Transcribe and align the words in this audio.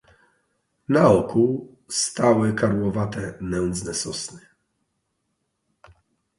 "Naokół 0.89 1.77
stały 1.89 2.53
karłowate, 2.53 3.33
nędzne 3.41 3.93
sosny." 3.93 4.39